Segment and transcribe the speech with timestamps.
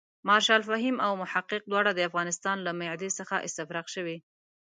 [0.27, 4.17] مارشال فهیم او محقق دواړه د افغانستان له معدې څخه استفراق شوي.